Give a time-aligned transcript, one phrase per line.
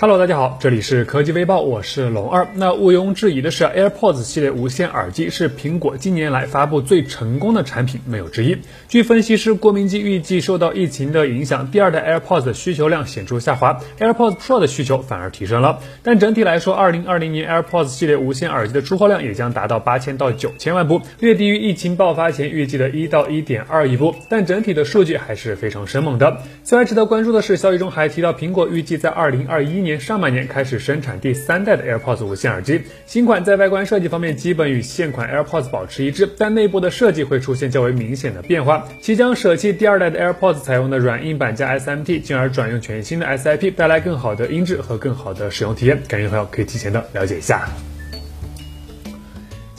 [0.00, 2.48] Hello，大家好，这里是科技微报，我是龙二。
[2.54, 8.56] 那毋庸置疑的是，AirPods 系列无线耳机是苹果近年来发布最成功的产品，没有之一。
[8.88, 15.80] 据分析师郭明基预计，受到疫情的影响，第二代 AirPods 的需求量显著下滑，AirPods Pro 的需求反而提升了。
[16.02, 24.14] 但整体来说，2020年 AirPods 系列无线耳机的出货量也将达到八千到九千万部，略低于疫情爆发前预计的一到一点二亿部。
[24.30, 26.38] 但整体的数据还是非常生猛的。
[26.64, 29.89] 此外，值得关注的是，消息中还提到，苹果预计在2021年。
[29.98, 38.86] 上半年开始生产第三代的 AirPods 无线耳机，新款在外观设计方面基本与现款 AirPods 保持一致，但内部的设计会出现较为明显的变化。
[39.00, 46.00] 其将舍弃第二代的 AirPods 采用的软硬板加 SMT，进而转用全新的 SIP，带来更好的音质和更好的使用体验。
[46.06, 47.89] 感兴趣的朋友可以提前的了解一下。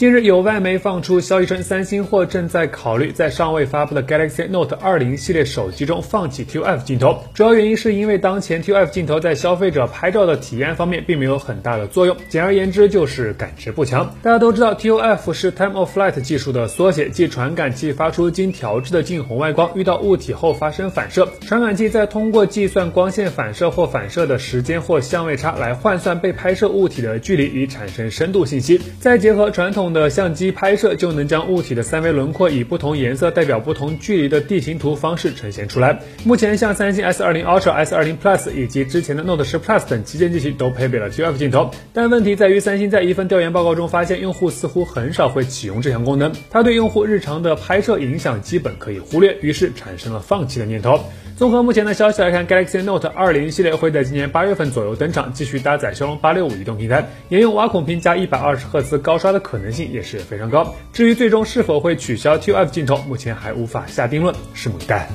[0.02, 14.12] 近日有外媒放出消息称，三星或正在考虑在尚未发布的 Galaxy Note 20系列手机中放弃 ToF 镜头，主要原因是因为当前 ToF 镜头在消费者拍照的体验方面并没有很大的作用，简而言之就是感知不强。
[14.24, 29.91] 大家都知道 ToF 是 Time of Flight 技术的缩写，即传感器发出经调制的近红外光，遇到物体后发生反射，传感器再通过计算光线反射或反射的时间或相位差来换算被拍摄物体的距离，以产生深度信息，再结合传统。
[29.94, 36.00] 的相机拍摄就能将物体的三维轮廓以不同颜色代表不同距离的地形图方式呈现出来。
[36.24, 51.00] 目前，像三星 S20 Ultra、S20 Plus 以及之前的 Note 10 Plus 等旗舰机型都配备了 ToF 镜头，但问题在于，三星在一份调研报告中发现，用户似乎很少会启用这项功能，它对用户日常的拍摄影响基本可以忽略，于是产生了放弃的念头。
[51.38, 60.76] 综合目前的消息来看，Galaxy Note 20系列会在今年八月份左右登场，继续搭载骁龙八六五移动平台，沿用挖孔屏加一百二十赫兹高刷的可能性也是非常高。
[60.92, 65.10] 至于最终是否会取消 ToF 镜头，目前还无法下定论，拭目以待。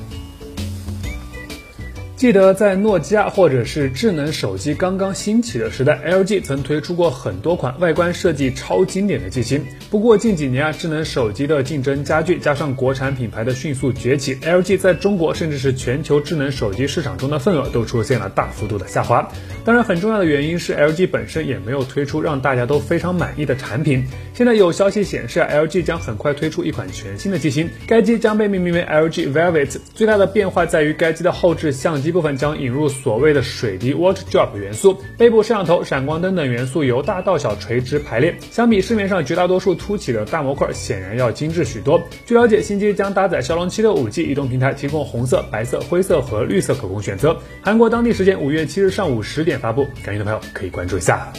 [2.16, 9.62] 记得在诺基亚或者是智能手机刚刚兴起的时代，LG 曾推出过很多款外观设计超经典的机型。
[9.90, 19.28] 不过近几年啊，智能手机的竞争加剧，加上国产品牌的迅速崛起，LG 在中国甚至是全球智能手机市场中的份额都出现了大幅度的下滑。
[19.62, 24.02] 当然，很重要的原因是 LG 本身也没有推出让大家都非常满意的产品。
[24.32, 29.76] 现在有消息显示，LG 将很快推出一款全新的机型，该机将被命名为 LG Velvet。
[29.94, 32.05] 最大的变化在于该机的后置相机。
[32.08, 42.00] 一部分将引入所谓的水滴 water drop 元素，背部摄像头、闪光灯等元素由大到小垂直排列，相比市面上绝大多数凸起的大模块，显然要精致许多。
[42.24, 47.36] 据了解，新机将搭载骁龙七六五 G 移动平台，提供红色、白色、灰色和绿色可供选择。
[47.60, 51.32] 韩国当地时间五月七日上午十点发布，感兴趣的朋友可以关注一下。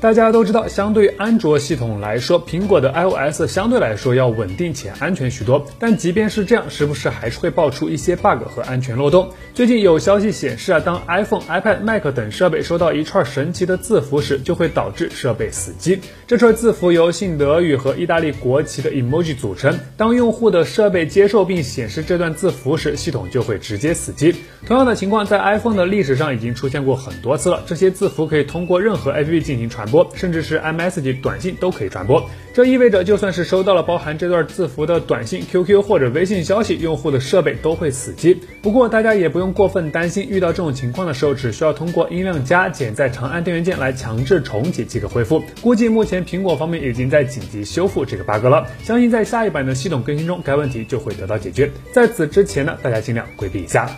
[0.00, 5.66] 大家都知道，相对安卓系统来说，苹果的 iOS 相对来说要稳定且安全许多。
[5.78, 9.28] 但即便是这样，时不时还是会爆出一些 bug 和安全漏洞。
[9.52, 16.00] 最近有消息显示啊，当 iPhone、iPad、Mac 等设备收到一串神奇的字符时，就会导致设备死机。
[16.26, 19.78] 这串字符由信德语和意大利国旗的 emoji 组成。
[19.98, 24.34] 当用户的设备接受并显示这段字符时，系统就会直接死机。
[24.66, 27.62] 同样的情况在 iPhone 的历史上已经出现过很多次了。
[27.66, 29.89] 这些字符可以通过任何 APP 进行传。
[29.90, 38.40] 播，甚至是 MSG 短信都可以传播，这意味着就算是收到了包含这段字符的短信、QQ 或者微信消息，用户的设备都会死机。
[38.62, 45.42] 不过大家也不用过分担心，遇到这种情况的时候，只需要通过音量加减再长按电源键来强制重启即可恢复。
[45.60, 51.70] 估计目前苹果方面已经在紧急修复这个 bug 了，相信在下一版的系统更新中，该问题就会得到解决。
[51.92, 53.90] 在此之前呢，大家尽量规避一下。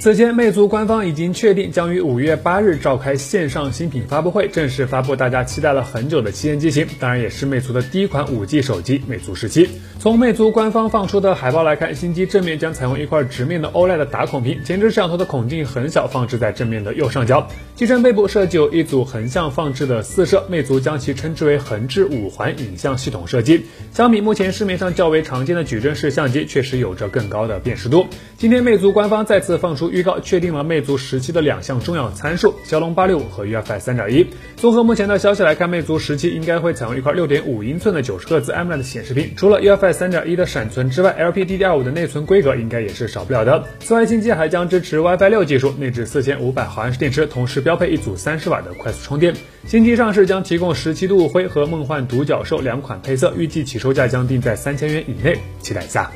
[0.00, 9.68] 此前，魅族官方已经确定将于五月八日召开线上新品发布会，正式发布大家期待了很久的旗舰机型，当然也是魅族的第一款五 G 手机——魅族十七。
[9.98, 17.48] 从魅族官方放出的海报来看，新机正面将采用一块直面的 OLED 打孔屏，前置摄像头的孔径很小，放置在正面的右上角。
[17.74, 23.66] 机身背部设计有一组横向放置的四摄，魅族将其称之为横置五环影像系统设计。
[23.92, 28.06] 相比目前市面上较为常见的矩阵式相机，确实有着更高的辨识度。
[28.38, 29.90] 今天，魅族官方再次放出。
[29.90, 34.24] 预告确定了魅族十七的两项重要参数：骁龙八六五和 UFS 三点一。
[34.54, 39.32] 综合目前的消息来看，魅族十七应该会采用一块六点五英寸的九十赫兹 AMOLED 显示屏。
[39.36, 43.64] 除了 UFS 三点一的闪存之外，LPDDR 五的内存规格应该也是少不了的。
[43.80, 49.34] 此外，新机还将支持 WiFi 六技术，内置四千五百毫安时电池，同时标配一组三十瓦的快速充电。
[49.66, 56.08] 新机上市将提供十七度灰和梦幻独角兽两款配色，预计起售价将定在三千元以内，期待一下。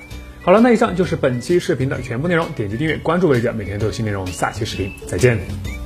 [0.45, 2.51] 好了，那以上就是本期视频的全部内容。
[2.57, 4.27] 点击订阅，关注为者，每天都有新内容。
[4.27, 5.82] 下期视频再见。